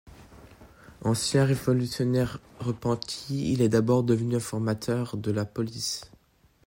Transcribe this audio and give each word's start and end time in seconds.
Ancien 1.03 1.45
révolutionnaire 1.45 2.39
repenti, 2.57 3.53
il 3.53 3.61
est 3.61 3.69
d'abord 3.69 4.01
devenu 4.03 4.37
informateur 4.37 5.15
de 5.15 5.29
la 5.29 5.45
police. 5.45 6.09